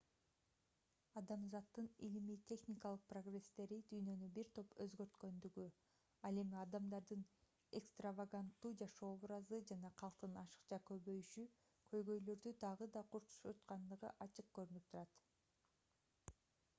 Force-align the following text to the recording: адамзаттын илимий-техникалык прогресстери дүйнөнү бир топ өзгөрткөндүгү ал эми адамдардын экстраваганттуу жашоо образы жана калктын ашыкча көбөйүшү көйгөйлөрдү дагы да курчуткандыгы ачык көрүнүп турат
адамзаттын 1.19 1.89
илимий-техникалык 2.05 3.03
прогресстери 3.11 3.77
дүйнөнү 3.91 4.29
бир 4.37 4.47
топ 4.59 4.71
өзгөрткөндүгү 4.85 5.67
ал 6.31 6.39
эми 6.45 6.59
адамдардын 6.63 7.27
экстраваганттуу 7.81 8.73
жашоо 8.81 9.11
образы 9.19 9.61
жана 9.73 9.93
калктын 10.05 10.41
ашыкча 10.45 10.81
көбөйүшү 10.93 11.47
көйгөйлөрдү 11.95 12.55
дагы 12.67 12.89
да 12.99 13.05
курчуткандыгы 13.17 14.15
ачык 14.29 14.53
көрүнүп 14.61 14.91
турат 14.95 15.25